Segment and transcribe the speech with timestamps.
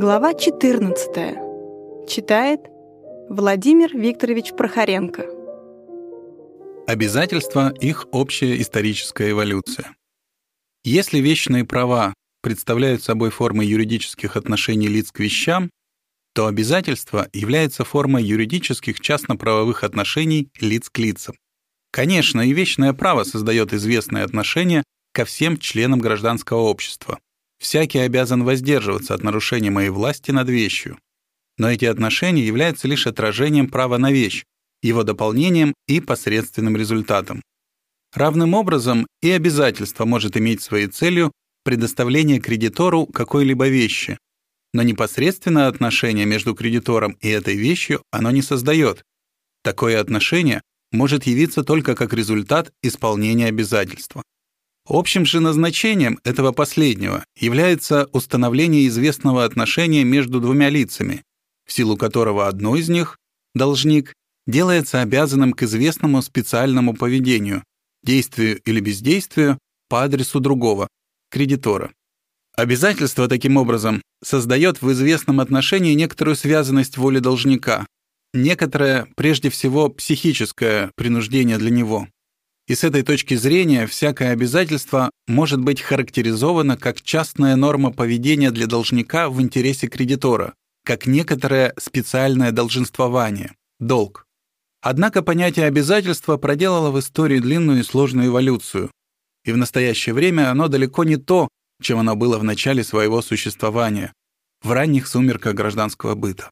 [0.00, 2.08] Глава 14.
[2.08, 2.60] Читает
[3.28, 5.26] Владимир Викторович Прохоренко.
[6.86, 9.96] Обязательства— их общая историческая эволюция.
[10.84, 15.68] Если вечные права представляют собой формы юридических отношений лиц к вещам,
[16.32, 21.34] то обязательство является формой юридических частно-правовых отношений лиц к лицам.
[21.90, 27.18] Конечно, и вечное право создает известные отношения ко всем членам гражданского общества.
[27.58, 30.98] Всякий обязан воздерживаться от нарушения моей власти над вещью.
[31.56, 34.44] Но эти отношения являются лишь отражением права на вещь,
[34.80, 37.42] его дополнением и посредственным результатом.
[38.14, 41.32] Равным образом и обязательство может иметь своей целью
[41.64, 44.18] предоставление кредитору какой-либо вещи,
[44.72, 49.02] но непосредственное отношение между кредитором и этой вещью оно не создает.
[49.62, 54.22] Такое отношение может явиться только как результат исполнения обязательства.
[54.88, 61.24] Общим же назначением этого последнего является установление известного отношения между двумя лицами,
[61.66, 63.18] в силу которого одно из них,
[63.54, 64.14] должник,
[64.46, 67.64] делается обязанным к известному специальному поведению,
[68.02, 69.58] действию или бездействию
[69.90, 70.88] по адресу другого,
[71.30, 71.92] кредитора.
[72.56, 77.86] Обязательство, таким образом, создает в известном отношении некоторую связанность воли должника,
[78.32, 82.08] некоторое, прежде всего, психическое принуждение для него.
[82.68, 88.66] И с этой точки зрения всякое обязательство может быть характеризовано как частная норма поведения для
[88.66, 90.52] должника в интересе кредитора,
[90.84, 94.26] как некоторое специальное долженствование, долг.
[94.82, 98.90] Однако понятие обязательства проделало в истории длинную и сложную эволюцию,
[99.44, 101.48] и в настоящее время оно далеко не то,
[101.80, 104.12] чем оно было в начале своего существования,
[104.62, 106.50] в ранних сумерках гражданского быта.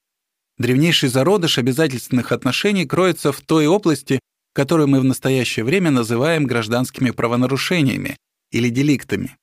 [0.56, 4.18] Древнейший зародыш обязательственных отношений кроется в той области,
[4.56, 8.16] которую мы в настоящее время называем гражданскими правонарушениями
[8.50, 9.36] или деликтами.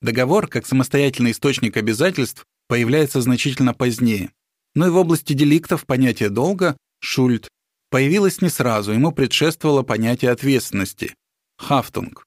[0.00, 4.30] Договор, как самостоятельный источник обязательств, появляется значительно позднее.
[4.74, 7.50] Но и в области деликтов понятие долга, Schuld,
[7.90, 11.14] появилось не сразу, ему предшествовало понятие ответственности,
[11.58, 12.24] Haftung.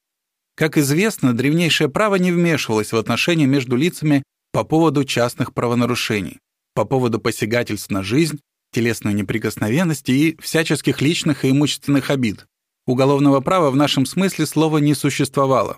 [0.55, 6.37] Как известно, древнейшее право не вмешивалось в отношения между лицами по поводу частных правонарушений,
[6.75, 8.39] по поводу посягательств на жизнь,
[8.71, 12.45] телесной неприкосновенности и всяческих личных и имущественных обид.
[12.85, 15.77] Уголовного права в нашем смысле слова не существовало.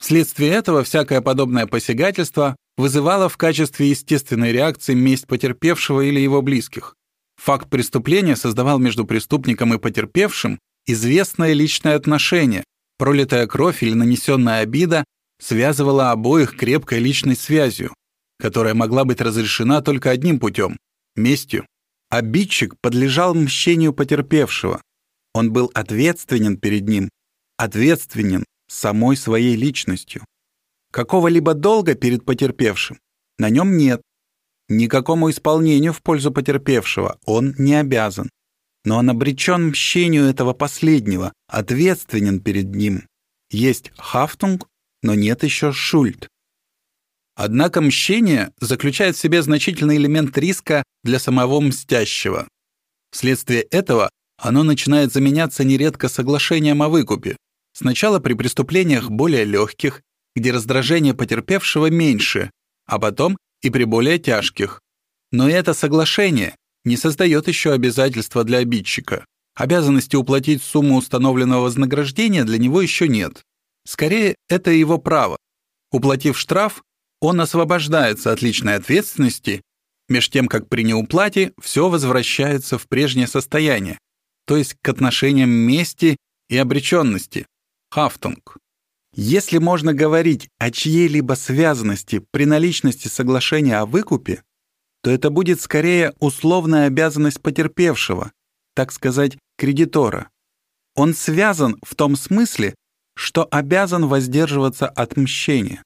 [0.00, 6.94] Вследствие этого всякое подобное посягательство вызывало в качестве естественной реакции месть потерпевшего или его близких.
[7.36, 12.64] Факт преступления создавал между преступником и потерпевшим известное личное отношение,
[12.98, 15.04] пролитая кровь или нанесенная обида
[15.40, 17.92] связывала обоих крепкой личной связью,
[18.38, 20.78] которая могла быть разрешена только одним путем—
[21.16, 21.66] местью.
[22.12, 24.82] Обидчик подлежал мщению потерпевшего.
[25.32, 27.08] Он был ответственен перед ним,
[27.56, 30.22] ответственен самой своей личностью.
[30.92, 32.98] Какого-либо долга перед потерпевшим
[33.38, 34.02] на нем нет.
[34.68, 38.28] Никакому исполнению в пользу потерпевшего он не обязан.
[38.84, 43.06] Но он обречен мщению этого последнего, ответственен перед ним.
[43.50, 44.68] Есть Haftung,
[45.02, 46.28] но нет еще Schuld.
[47.34, 52.48] Однако мщение заключает в себе значительный элемент риска для самого мстящего.
[53.10, 57.36] Вследствие этого оно начинает заменяться нередко соглашением о выкупе,
[57.72, 60.02] сначала при преступлениях более легких,
[60.34, 62.50] где раздражение потерпевшего меньше,
[62.86, 64.80] а потом и при более тяжких.
[65.30, 69.24] Но это соглашение не создает еще обязательства для обидчика.
[69.54, 73.42] Обязанности уплатить сумму установленного вознаграждения для него еще нет.
[73.86, 75.36] Скорее, это его право.
[75.90, 76.82] Уплатив штраф,
[77.22, 79.62] он освобождается от личной ответственности,
[80.08, 84.00] меж тем как при неуплате все возвращается в прежнее состояние,
[84.44, 86.16] то есть к отношениям мести
[86.48, 87.46] и обреченности,
[87.90, 88.58] Haftung.
[89.14, 94.42] Если можно говорить о чьей-либо связанности при наличности соглашения о выкупе,
[95.04, 98.32] то это будет скорее условная обязанность потерпевшего,
[98.74, 100.28] так сказать, кредитора.
[100.96, 102.74] Он связан в том смысле,
[103.14, 105.84] что обязан воздерживаться от мщения.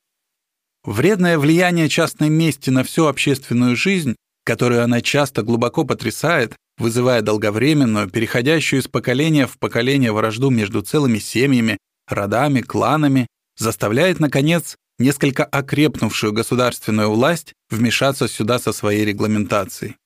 [0.86, 8.08] Вредное влияние частной мести на всю общественную жизнь, которую она часто глубоко потрясает, вызывая долговременную,
[8.08, 13.26] переходящую из поколения в поколение вражду между целыми семьями, родами, кланами,
[13.58, 19.96] заставляет, наконец, несколько окрепнувшую государственную власть вмешаться сюда со своей регламентацией.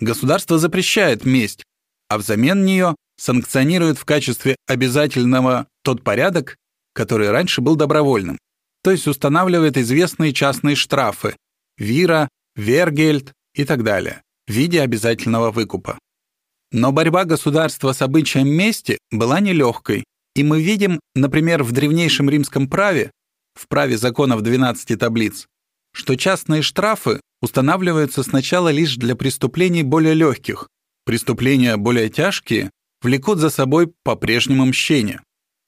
[0.00, 1.64] Государство запрещает месть,
[2.08, 6.56] а взамен нее санкционирует в качестве обязательного тот порядок,
[6.94, 8.38] который раньше был добровольным
[8.84, 11.34] то есть устанавливает известные частные штрафы–
[11.78, 15.98] вира, вергельд и так далее, в виде обязательного выкупа.
[16.70, 20.04] Но борьба государства с обычаем мести была нелегкой,
[20.34, 23.10] и мы видим, например, в древнейшем римском праве,
[23.54, 25.46] в праве законов 12 таблиц,
[25.94, 30.68] что частные штрафы устанавливаются сначала лишь для преступлений более легких.
[31.06, 32.70] Преступления более тяжкие
[33.00, 35.22] влекут за собой по-прежнему мщение.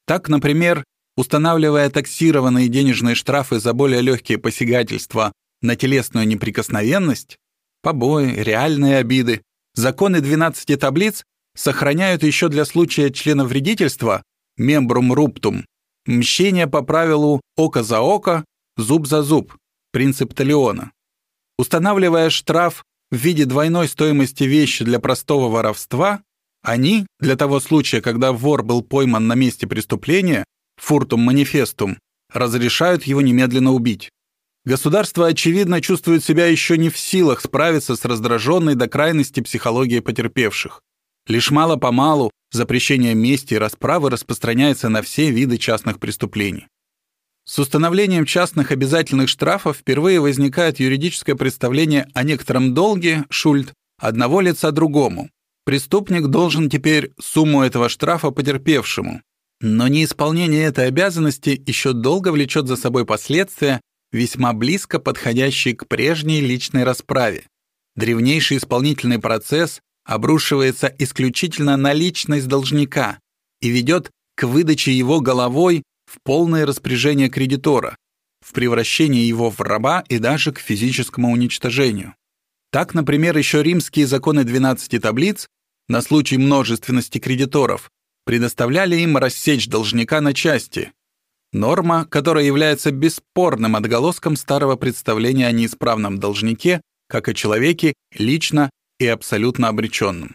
[0.07, 0.85] Так, например,
[1.17, 5.33] устанавливая таксированные денежные штрафы за более легкие посягательства
[5.63, 7.39] на телесную неприкосновенность,
[7.83, 9.43] побои, реальные обиды,
[9.75, 11.25] законы 12 таблиц
[11.57, 14.23] сохраняют еще для случая члена вредительства
[14.57, 15.65] мембрум руптум,
[16.07, 18.45] мщение по правилу око за око,
[18.77, 19.57] зуб за зуб,
[19.93, 20.93] принцип Талиона.
[21.59, 26.23] Устанавливая штраф в виде двойной стоимости вещи для простого воровства,
[26.63, 30.45] они, для того случая, когда вор был пойман на месте преступления,
[30.77, 31.99] фуртум манифестум,
[32.33, 34.11] разрешают его немедленно убить.
[34.65, 40.83] Государство, очевидно, чувствует себя еще не в силах справиться с раздраженной до крайности психологией потерпевших.
[41.29, 46.67] Лишь мало-помалу запрещение мести и расправы распространяется на все виды частных преступлений.
[47.45, 54.73] С установлением частных обязательных штрафов впервые возникает юридическое представление о некотором долге, шульд, одного лица
[54.73, 55.31] другому.
[55.65, 59.23] Преступник должен теперь сумму этого штрафа потерпевшему.
[59.61, 63.81] Но неисполнение этой обязанности еще долго влечет за собой последствия,
[64.13, 67.47] весьма близко подходящие к прежней личной расправе.
[67.97, 73.19] Древнейший исполнительный процесс обрушивается исключительно на личность должника
[73.61, 77.97] и ведет к выдаче его головой в полное распоряжение кредитора,
[78.45, 82.15] в превращение его в раба и даже к физическому уничтожению.
[82.71, 85.49] Так, например, еще римские законы 12 таблиц
[85.89, 87.91] на случай множественности кредиторов
[88.27, 90.93] предоставляли им рассечь должника на части.
[91.53, 98.69] Норма, которая является бесспорным отголоском старого представления о неисправном должнике, как о человеке лично
[98.99, 100.35] и абсолютно обреченном.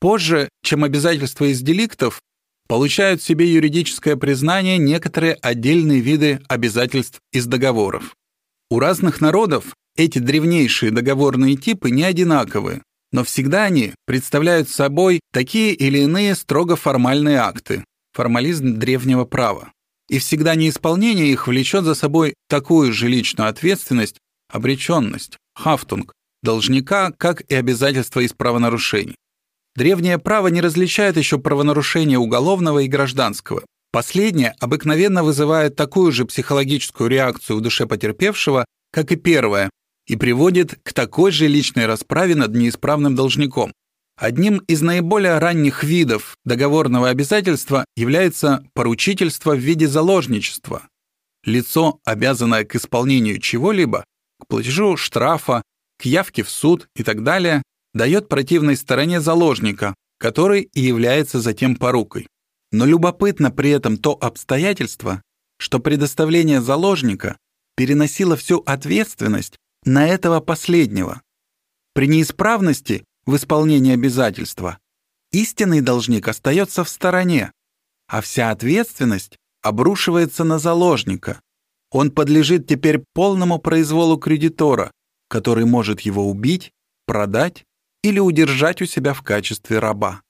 [0.00, 2.20] Позже, чем обязательства из деликтов,
[2.68, 8.14] получают себе юридическое признание некоторые отдельные виды обязательств из договоров.
[8.70, 15.74] У разных народов эти древнейшие договорные типы не одинаковы, но всегда они представляют собой такие
[15.74, 19.72] или иные строго формальные акты, формализм древнего права.
[20.08, 24.18] И всегда неисполнение их влечет за собой такую же личную ответственность,
[24.52, 26.12] обреченность, Haftung,
[26.42, 29.14] должника, как и обязательства из правонарушений.
[29.76, 33.62] Древнее право не различает еще правонарушения уголовного и гражданского.
[33.92, 39.70] Последнее обыкновенно вызывает такую же психологическую реакцию в душе потерпевшего, как и первое,
[40.10, 43.72] и приводит к такой же личной расправе над неисправным должником.
[44.18, 50.82] Одним из наиболее ранних видов договорного обязательства является поручительство в виде заложничества.
[51.44, 54.04] Лицо, обязанное к исполнению чего-либо,
[54.40, 55.62] к платежу штрафа,
[55.96, 57.62] к явке в суд и так далее,
[57.94, 62.26] дает противной стороне заложника, который и является затем порукой.
[62.72, 65.22] Но любопытно при этом то обстоятельство,
[65.60, 67.36] что предоставление заложника
[67.76, 71.22] переносило всю ответственность на этого последнего.
[71.94, 74.78] При неисправности в исполнении обязательства
[75.32, 77.52] истинный должник остается в стороне,
[78.06, 81.40] а вся ответственность обрушивается на заложника.
[81.90, 84.92] Он подлежит теперь полному произволу кредитора,
[85.28, 86.72] который может его убить,
[87.06, 87.64] продать
[88.02, 90.22] или удержать у себя в качестве раба.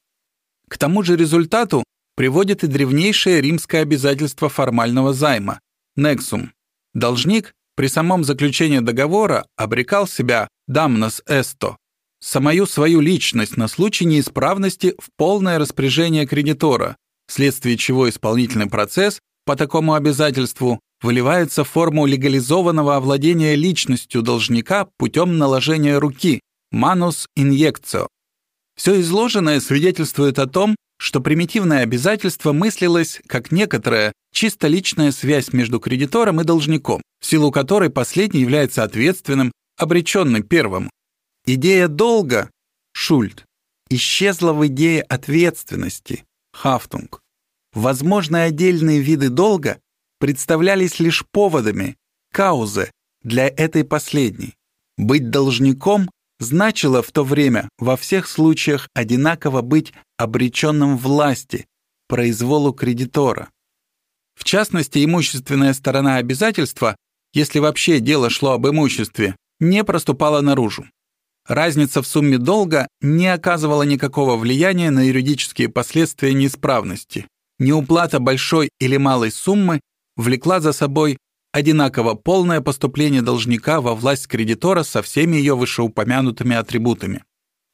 [0.68, 1.84] К тому же результату
[2.16, 5.60] приводит и древнейшее римское обязательство формального займа–
[5.96, 6.52] нексум.
[6.94, 11.78] Должник при самом заключении договора обрекал себя «дамнос эсто»–
[12.20, 19.56] самую свою личность на случай неисправности в полное распоряжение кредитора, вследствие чего исполнительный процесс по
[19.56, 28.08] такому обязательству выливается в форму легализованного овладения личностью должника путем наложения руки, Манус инъекцио.
[28.76, 35.80] Все изложенное свидетельствует о том, что примитивное обязательство мыслилось как некоторая чисто личная связь между
[35.80, 40.90] кредитором и должником, в силу которой последний является ответственным, обреченным первому.
[41.46, 42.50] Идея долга,
[42.92, 43.44] Шульд,
[43.88, 47.20] исчезла в идее ответственности, Хафтунг.
[47.72, 49.80] Возможные отдельные виды долга
[50.18, 51.96] представлялись лишь поводами,
[52.32, 52.90] каузе,
[53.22, 54.54] для этой последней.
[54.96, 61.66] Быть должником значило в то время во всех случаях одинаково быть обреченным власти,
[62.08, 63.50] произволу кредитора.
[64.40, 66.96] В частности, имущественная сторона обязательства,
[67.34, 70.86] если вообще дело шло об имуществе, не проступала наружу.
[71.46, 77.26] Разница в сумме долга не оказывала никакого влияния на юридические последствия неисправности.
[77.58, 79.80] Неуплата большой или малой суммы
[80.16, 81.18] влекла за собой
[81.52, 87.24] одинаково полное поступление должника во власть кредитора со всеми ее вышеупомянутыми атрибутами.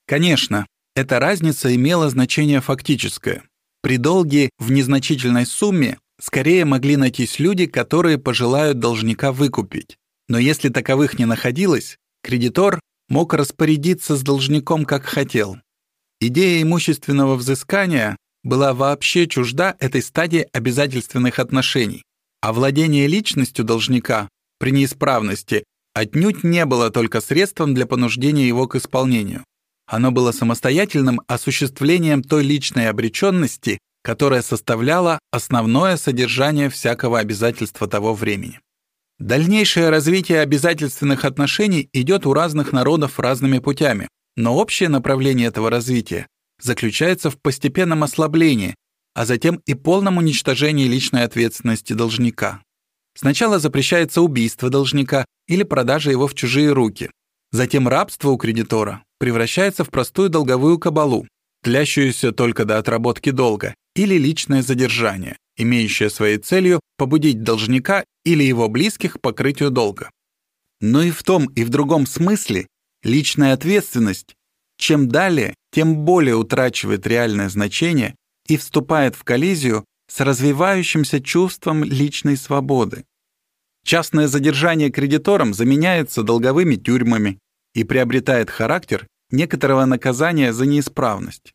[0.08, 3.44] Конечно, эта разница имела значение фактическое.
[3.82, 9.96] При долге в незначительной сумме скорее могли найтись люди, которые пожелают должника выкупить.
[10.28, 15.58] Но если таковых не находилось, кредитор мог распорядиться с должником как хотел.
[16.20, 22.02] Идея имущественного взыскания была вообще чужда этой стадии обязательственных отношений,
[22.40, 28.76] а владение личностью должника при неисправности отнюдь не было только средством для понуждения его к
[28.76, 29.44] исполнению.
[29.86, 38.60] Оно было самостоятельным осуществлением той личной обреченности, которая составляла основное содержание всякого обязательства того времени.
[39.18, 46.28] Дальнейшее развитие обязательственных отношений идет у разных народов разными путями, но общее направление этого развития
[46.62, 48.76] заключается в постепенном ослаблении,
[49.14, 52.62] а затем и полном уничтожении личной ответственности должника.
[53.18, 57.10] Сначала запрещается убийство должника или продажа его в чужие руки.
[57.50, 61.26] Затем рабство у кредитора превращается в простую долговую кабалу,
[61.64, 68.68] тлящуюся только до отработки долга, или личное задержание, имеющее своей целью побудить должника или его
[68.68, 70.10] близких к покрытию долга.
[70.80, 72.68] Но и в том, и в другом смысле
[73.02, 74.36] личная ответственность
[74.76, 78.14] чем далее, тем более утрачивает реальное значение
[78.46, 83.04] и вступает в коллизию с развивающимся чувством личной свободы.
[83.84, 87.38] Частное задержание кредитором заменяется долговыми тюрьмами
[87.74, 91.52] и приобретает характер некоторого наказания за неисправность.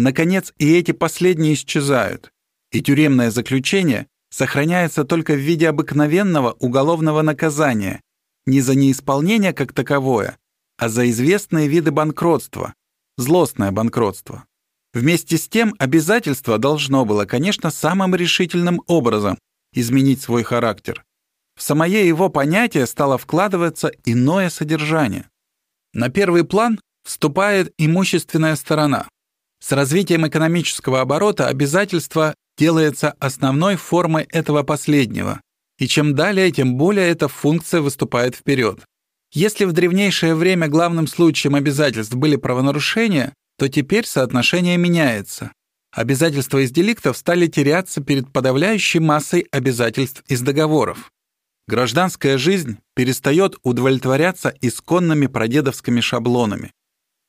[0.00, 2.32] Наконец, и эти последние исчезают,
[2.72, 8.00] и тюремное заключение сохраняется только в виде обыкновенного уголовного наказания,
[8.46, 10.38] не за неисполнение как таковое,
[10.78, 12.72] а за известные виды банкротства,
[13.18, 14.46] злостное банкротство.
[14.94, 19.38] Вместе с тем обязательство должно было, конечно, самым решительным образом
[19.74, 21.04] изменить свой характер.
[21.58, 25.28] В самое его понятие стало вкладываться иное содержание.
[25.92, 29.06] На первый план вступает имущественная сторона.
[29.62, 35.40] С развитием экономического оборота обязательство делается основной формой этого последнего,
[35.78, 38.84] и чем далее, тем более эта функция выступает вперед.
[39.32, 45.52] Если в древнейшее время главным случаем обязательств были правонарушения, то теперь соотношение меняется.
[45.92, 51.10] Обязательства из деликтов стали теряться перед подавляющей массой обязательств из договоров.
[51.66, 56.72] Гражданская жизнь перестает удовлетворяться исконными прадедовскими шаблонами.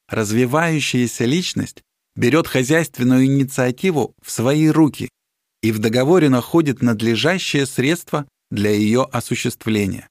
[0.10, 1.84] Развивающаяся личность
[2.16, 5.10] берет хозяйственную инициативу в свои руки
[5.62, 10.08] и в договоре находит надлежащее средство для ее осуществления.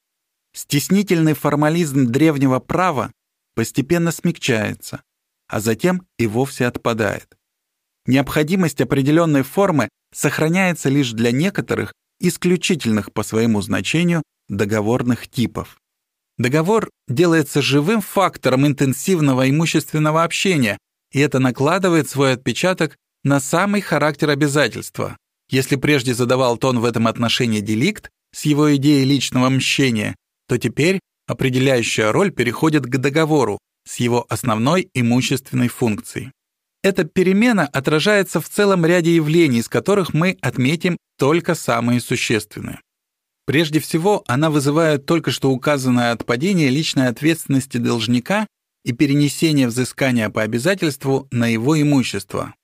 [0.55, 3.13] Стеснительный формализм древнего права
[3.55, 5.03] постепенно смягчается,
[5.49, 7.37] а затем и вовсе отпадает.
[8.07, 15.81] Необходимость определенной формы сохраняется лишь для некоторых исключительных по своему значению договорных типов.
[16.39, 20.79] Договор делается живым фактором интенсивного имущественного общения,
[21.13, 25.17] и это накладывает свой отпечаток на самый характер обязательства.
[25.51, 30.15] Если прежде задавал тон в этом отношении деликт с его идеей личного мщения,
[30.49, 36.33] то теперь определяющая роль переходит к договору с его основной имущественной функцией.
[36.83, 42.81] Эта перемена отражается в целом ряде явлений, из которых мы отметим только самые существенные.
[43.47, 48.47] Прежде всего, она вызывает только что указанное отпадение личной ответственности должника
[48.85, 52.55] и перенесение взыскания по обязательству на его имущество.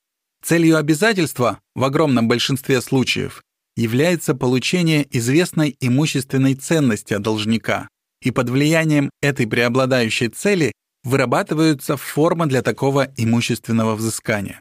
[0.43, 3.43] Целью обязательства в огромном большинстве случаев
[3.75, 7.87] является получение известной имущественной ценности от должника,
[8.21, 10.71] и под влиянием этой преобладающей цели
[11.03, 14.59] вырабатываются формы для такого имущественного взыскания.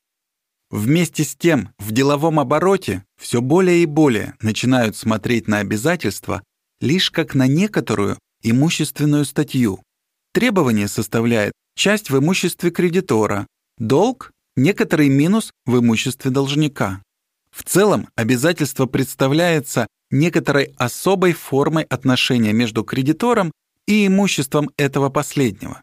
[0.70, 6.42] Вместе с тем, в деловом обороте все более и более начинают смотреть на обязательства
[6.80, 9.82] лишь как на некоторую имущественную статью.
[10.36, 13.46] Требование составляет часть в имуществе кредитора,
[13.78, 17.02] долг– некоторый минус в имуществе должника.
[17.50, 23.50] В целом, обязательство представляется некоторой особой формой отношения между кредитором
[23.86, 25.80] и имуществом этого последнего.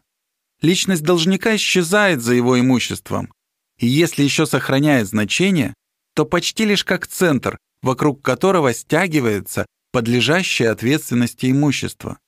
[0.62, 3.32] Личность должника исчезает за его имуществом,
[3.80, 5.74] и если еще сохраняет значение,
[6.14, 12.18] то почти лишь как центр, вокруг которого стягивается подлежащее ответственности имущество.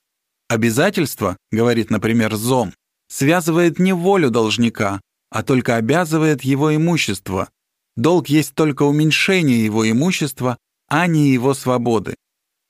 [0.48, 2.72] Обязательство, говорит, например, ЗОМ,
[3.08, 5.00] связывает не волю должника,
[5.30, 7.48] а только обязывает его имущество.
[7.96, 12.14] Долг есть только уменьшение его имущества, а не его свободы.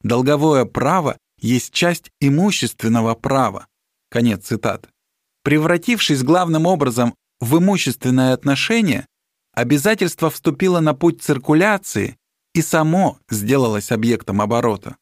[0.03, 3.67] Долговое право есть часть имущественного права.
[4.11, 4.89] Конец цитаты.
[5.43, 9.07] Превратившись главным образом в имущественное отношение,
[9.53, 12.17] обязательство вступило на путь циркуляции
[12.55, 14.97] и само сделалось объектом оборота.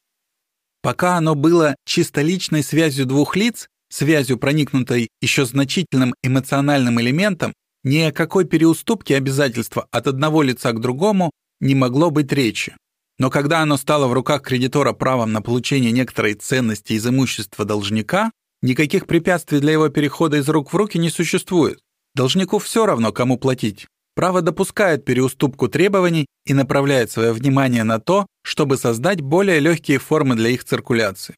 [0.85, 7.99] Пока оно было чисто личной связью двух лиц, связью, проникнутой еще значительным эмоциональным элементом, ни
[7.99, 12.77] о какой переуступке обязательства от одного лица к другому не могло быть речи.
[13.19, 18.31] Но когда оно стало в руках кредитора правом на получение некоторой ценности из имущества должника,
[18.65, 21.81] Никаких препятствий для его перехода из рук в руки не существует.
[22.15, 23.87] Должнику все равно, кому платить.
[24.15, 30.37] Право допускает переуступку требований и направляет свое внимание на то, чтобы создать более легкие формы
[30.37, 31.35] для их циркуляции.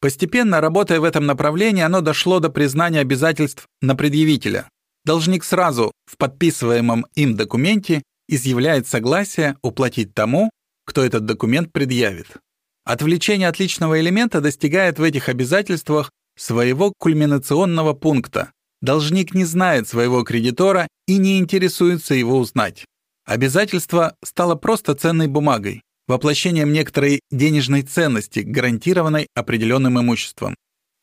[0.00, 4.68] Постепенно, работая в этом направлении, оно дошло до признания обязательств на предъявителя.
[5.04, 10.50] Должник сразу в подписываемом им документе изъявляет согласие уплатить тому,
[10.84, 12.28] кто этот документ предъявит.
[12.84, 20.24] Отвлечение от личного элемента достигает в этих обязательствах своего кульминационного пункта, Должник не знает своего
[20.24, 22.84] кредитора и не интересуется его узнать.
[23.24, 30.56] Обязательство стало просто ценной бумагой, воплощением некоторой денежной ценности, гарантированной определенным имуществом.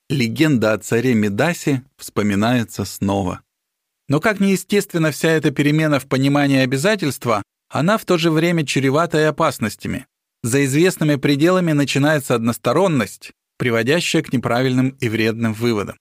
[0.10, 3.42] Легенда о царе Медасе вспоминается снова.
[4.10, 9.20] Но как неестественно вся эта перемена в понимании обязательства, она в то же время чревата
[9.20, 10.06] и опасностями.
[10.44, 15.96] За известными пределами начинается односторонность, приводящая к неправильным и вредным выводам.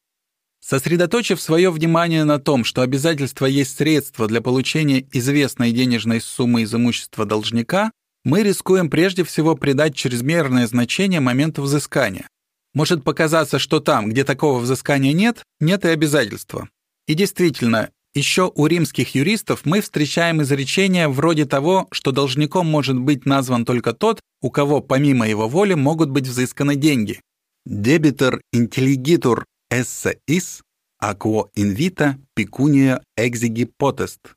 [0.61, 6.75] Сосредоточив свое внимание на том, что обязательство есть средство для получения известной денежной суммы из
[6.75, 7.91] имущества должника,
[8.25, 12.27] мы рискуем прежде всего придать чрезмерное значение моменту взыскания.
[12.75, 16.69] Может показаться, что там, где такого взыскания нет, нет и обязательства.
[17.07, 23.27] И действительно, еще у римских юристов мы встречаем изречения вроде того, что должником может быть
[23.27, 27.21] назван только тот, у кого помимо его воли могут быть взысканы деньги.
[27.65, 30.61] Дебитор intelligitur esse is,
[31.01, 34.35] a quo invita pecunia exigi potest.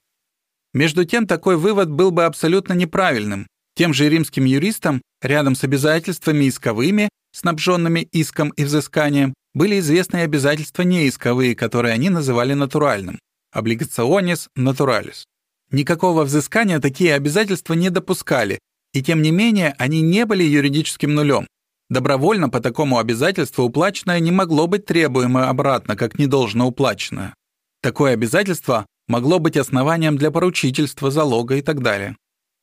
[0.74, 3.48] Между тем, такой вывод был бы абсолютно неправильным.
[3.76, 10.84] Тем же римским юристам, рядом с обязательствами исковыми, снабженными иском и взысканием, были известны обязательства
[10.84, 13.20] неисковые, которые они называли натуральным–
[13.52, 15.26] облигационис натуралис.
[15.72, 18.60] Никакого взыскания такие обязательства не допускали,
[18.94, 21.48] и тем не менее они не были юридическим нулем.
[21.92, 27.36] Добровольно по такому обязательству уплаченное не могло быть требуемо обратно, как недолжно уплаченное.
[27.82, 32.16] Такое обязательство могло быть основанием для поручительства, залога и так далее.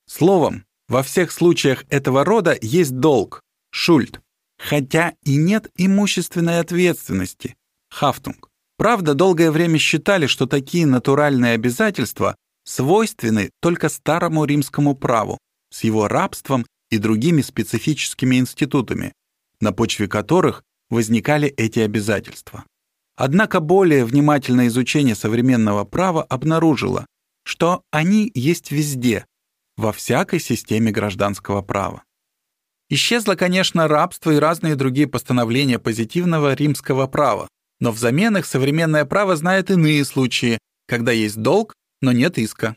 [0.08, 4.22] Словом, во всех случаях этого рода есть долг, Schuld,
[4.58, 7.54] хотя и нет имущественной ответственности,
[7.90, 8.48] Haftung.
[8.78, 15.36] Правда, долгое время считали, что такие натуральные обязательства свойственны только старому римскому праву
[15.70, 19.12] с его рабством и другими специфическими институтами,
[19.61, 22.64] на почве которых возникали эти обязательства.
[23.16, 27.07] Однако более внимательное изучение современного права обнаружило,
[27.44, 29.27] что они есть везде,
[29.77, 32.03] во всякой системе гражданского права.
[32.90, 37.48] Исчезло, конечно, рабство и разные другие постановления позитивного римского права,
[37.81, 42.77] но взамен их современное право знает иные случаи, когда есть долг, но нет иска.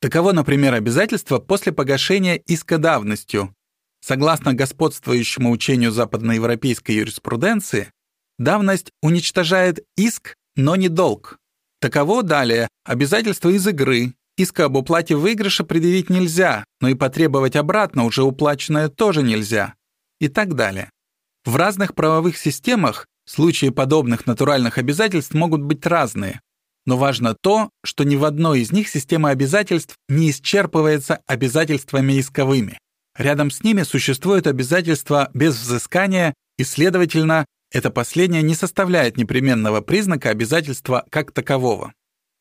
[0.00, 3.54] Таково, например, обязательство после погашения иска давностью,
[4.00, 7.92] Согласно господствующему учению западноевропейской юриспруденции,
[8.38, 11.38] давность уничтожает иск, но не долг.
[11.80, 14.14] Таково далее обязательство из игры.
[14.36, 19.74] Иск об уплате выигрыша предъявить нельзя, но и потребовать обратно уже уплаченное тоже нельзя.
[20.20, 20.90] И так далее.
[21.44, 26.40] В разных правовых системах случаи подобных натуральных обязательств могут быть разные,
[26.88, 32.78] но важно то, что ни в одной из них система обязательств не исчерпывается обязательствами исковыми.
[33.14, 40.30] Рядом с ними существует обязательство без взыскания, и, следовательно, это последнее не составляет непременного признака
[40.30, 41.92] обязательства как такового.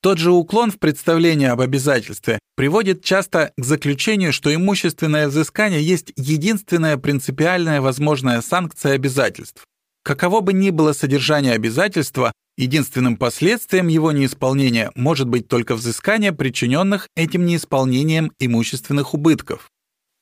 [0.02, 6.14] Тот же уклон в представлении об обязательстве приводит часто к заключению, что имущественное взыскание есть
[6.16, 9.66] единственная принципиальная возможная санкция обязательств.
[10.06, 17.08] Каково бы ни было содержание обязательства, единственным последствием его неисполнения может быть только взыскание причиненных
[17.16, 19.70] этим неисполнением имущественных убытков.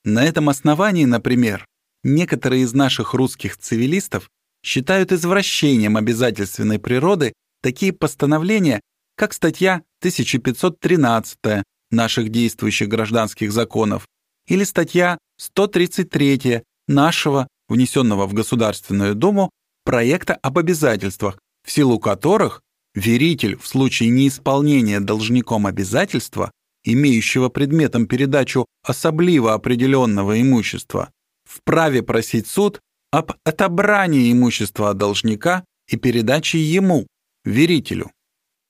[0.03, 1.65] На этом основании, например,
[2.03, 4.29] некоторые из наших русских цивилистов
[4.63, 8.81] считают извращением обязательственной природы такие постановления,
[9.15, 14.05] как статья 1513 наших действующих гражданских законов
[14.47, 19.49] или статья 133 нашего, внесенного в Государственную Думу,
[19.83, 22.61] проекта об обязательствах, в силу которых
[22.93, 26.51] веритель в случае неисполнения должником обязательства
[26.83, 31.09] имеющего предметом передачу особливо определенного имущества,
[31.43, 32.79] вправе просить суд
[33.11, 37.07] об отобрании имущества от должника и передаче ему,
[37.43, 38.11] верителю.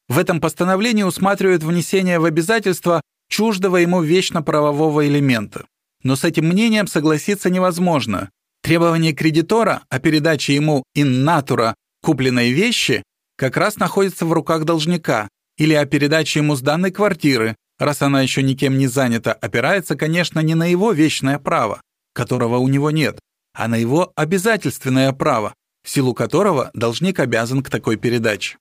[0.07, 5.65] В этом постановлении усматривают внесение в обязательство чуждого ему вечно правового элемента.
[6.03, 8.29] Но с этим мнением согласиться невозможно.
[8.61, 11.73] Требование кредитора о передаче ему natura
[12.05, 13.01] купленной вещи
[13.35, 18.43] как раз находится в руках должника или о передаче ему сданной квартиры, раз она еще
[18.43, 21.81] никем не занята, опирается, конечно, не на его вечное право,
[22.13, 23.19] которого у него нет,
[23.55, 28.57] а на его обязательственное право, в силу которого должник обязан к такой передаче.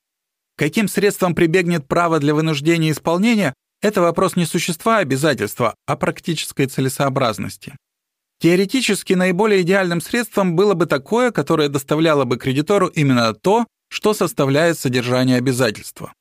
[0.57, 3.53] Каким средством прибегнет право для вынуждения исполнения,
[3.83, 7.77] это вопрос не существа обязательства, а практической целесообразности.
[8.45, 14.79] Теоретически наиболее идеальным средством было бы такое, которое доставляло бы кредитору именно то, что составляет
[14.79, 16.13] содержание обязательства.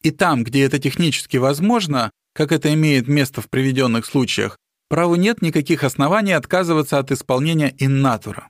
[0.00, 4.56] И там, где это технически возможно, как это имеет место в приведенных случаях,
[4.88, 8.44] праву нет никаких оснований отказываться от исполнения natura.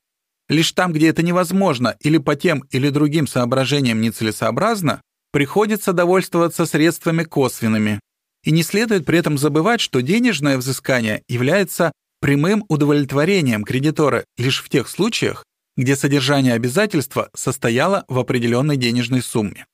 [0.50, 5.00] Лишь там, где это невозможно или по тем или другим соображениям нецелесообразно,
[5.32, 8.00] приходится довольствоваться средствами косвенными.
[8.44, 11.92] И не следует при этом забывать, что денежное взыскание является
[12.24, 15.44] прямым удовлетворением кредитора лишь в тех случаях,
[15.76, 19.66] где содержание обязательства состояло в определенной денежной сумме.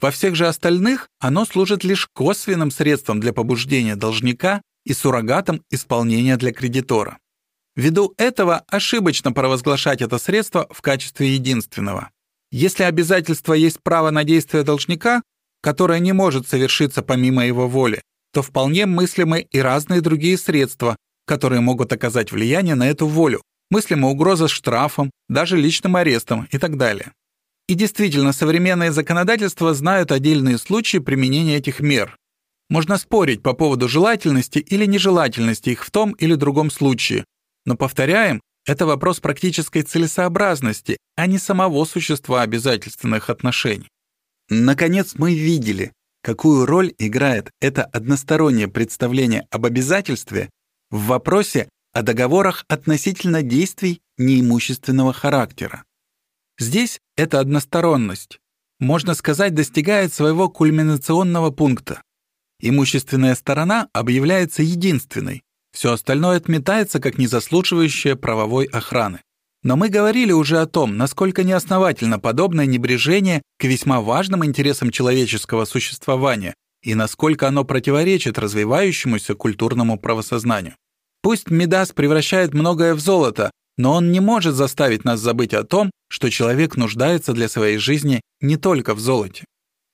[0.00, 6.36] Во всех же остальных оно служит лишь косвенным средством для побуждения должника и суррогатом исполнения
[6.36, 7.18] для кредитора.
[7.76, 12.10] Ввиду этого ошибочно провозглашать это средство в качестве единственного.
[12.50, 15.22] Если обязательство есть право на действие должника,
[15.60, 21.60] которое не может совершиться помимо его воли, то вполне мыслимы и разные другие средства, которые
[21.60, 27.12] могут оказать влияние на эту волю, мыслима угроза штрафом, даже личным арестом и так далее.
[27.68, 32.16] И действительно, современные законодательства знают отдельные случаи применения этих мер.
[32.68, 37.24] Можно спорить по поводу желательности или нежелательности их в том или другом случае,
[37.64, 43.88] но, повторяем, это вопрос практической целесообразности, а не самого существа обязательственных отношений.
[44.48, 50.50] Наконец, мы видели, какую роль играет это одностороннее представление об обязательстве
[50.92, 55.84] в вопросе о договорах относительно действий неимущественного характера.
[56.58, 58.38] Здесь эта односторонность,
[58.78, 62.02] можно сказать, достигает своего кульминационного пункта.
[62.60, 69.22] Имущественная сторона объявляется единственной, все остальное отметается как незаслуживающее правовой охраны.
[69.62, 75.64] Но мы говорили уже о том, насколько неосновательно подобное небрежение к весьма важным интересам человеческого
[75.64, 80.74] существования и насколько оно противоречит развивающемуся культурному правосознанию.
[81.22, 85.90] Пусть Мидас превращает многое в золото, но он не может заставить нас забыть о том,
[86.08, 89.44] что человек нуждается для своей жизни не только в золоте.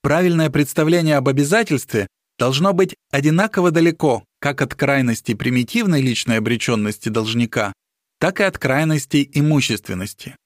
[0.03, 2.07] Правильное представление об обязательстве
[2.38, 7.72] должно быть одинаково далеко как от крайности примитивной личной обреченности должника,
[8.20, 10.37] так и от крайностей имущественности.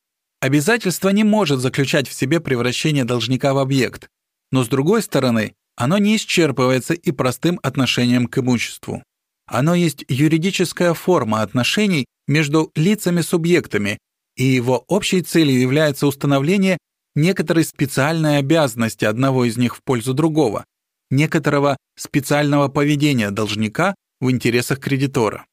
[0.40, 4.08] Обязательство не может заключать в себе превращение должника в объект,
[4.50, 9.02] но с другой стороны, оно не исчерпывается и простым отношением к имуществу.
[9.46, 13.98] Оно есть юридическая форма отношений между лицами-субъектами,
[14.36, 16.78] и его общей целью является установление
[17.16, 20.64] некоторой специальной обязанности одного из них в пользу другого,
[21.10, 25.46] некоторого специального поведения должника в интересах кредитора.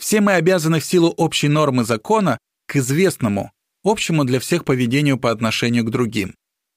[0.00, 3.52] Все мы обязаны в силу общей нормы закона к известному,
[3.84, 6.34] общему для всех поведению по отношению к другим.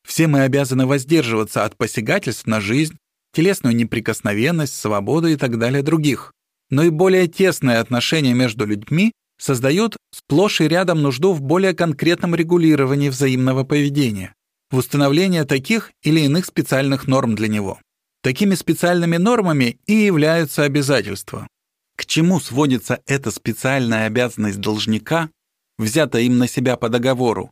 [0.09, 2.97] Все мы обязаны воздерживаться от посягательств на жизнь,
[3.33, 6.33] телесную неприкосновенность, свободу и так далее других
[6.69, 12.35] но и более тесные отношения между людьми создают сплошь и рядом нужду в более конкретном
[12.35, 14.33] регулировании взаимного поведения,
[14.69, 17.79] в установлении таких или иных специальных норм для него.
[18.21, 21.47] Такими специальными нормами и являются обязательства.
[21.95, 25.29] К чему сводится эта специальная обязанность должника,
[25.77, 27.51] взятая им на себя по договору,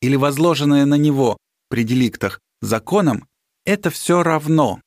[0.00, 1.36] или возложенная на него
[1.68, 3.26] при деликтах законом,
[3.64, 4.80] это все равно.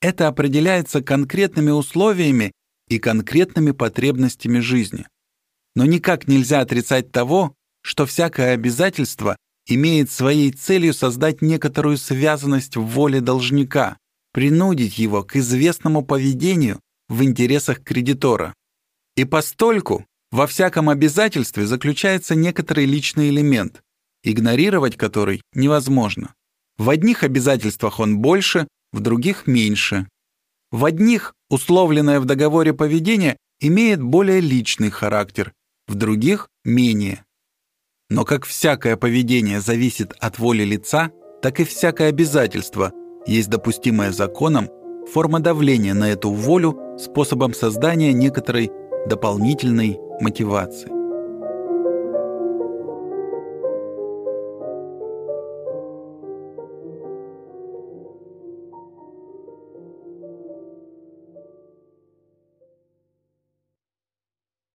[0.00, 2.52] Это определяется конкретными условиями
[2.88, 5.06] и конкретными потребностями жизни.
[5.74, 12.82] Но никак нельзя отрицать того, что всякое обязательство имеет своей целью создать некоторую связанность в
[12.82, 13.96] воле должника,
[14.32, 18.54] принудить его к известному поведению в интересах кредитора.
[19.16, 23.82] И постольку во всяком обязательстве заключается некоторый личный элемент,
[24.24, 26.34] игнорировать который невозможно.
[26.76, 30.08] В одних обязательствах он больше, в других меньше.
[30.72, 35.52] В одних условленное в договоре поведение имеет более личный характер,
[35.86, 37.24] в других— менее.
[38.10, 41.10] Но как всякое поведение зависит от воли лица,
[41.42, 42.92] так и всякое обязательство
[43.26, 44.68] есть допустимое законом
[45.12, 48.70] форма давления на эту волю способом создания некоторой
[49.06, 50.93] дополнительной мотивации.